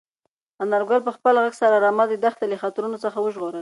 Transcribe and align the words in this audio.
انارګل 0.63 0.99
په 1.07 1.11
خپل 1.17 1.35
غږ 1.43 1.53
سره 1.61 1.75
رمه 1.85 2.05
د 2.07 2.13
دښتې 2.23 2.45
له 2.51 2.57
خطرونو 2.63 2.97
څخه 3.03 3.17
وژغورله. 3.21 3.59